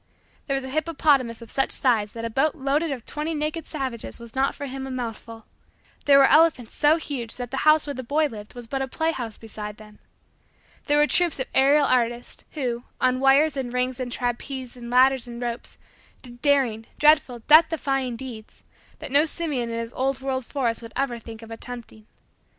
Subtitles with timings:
[0.47, 4.19] There was a hippopotamus of such size that a boat load of twenty naked savages
[4.19, 5.45] was not for him a mouthful.
[6.05, 8.87] There were elephants so huge that the house where the boy lived was but a
[8.87, 9.99] play house beside them.
[10.85, 15.27] There were troops of aerial artists, who, on wires and rings and trapeze and ladders
[15.27, 15.77] and ropes,
[16.23, 18.63] did daring, dreadful, death defying, deeds,
[18.97, 22.07] that no simian in his old world forest would ever think of attempting.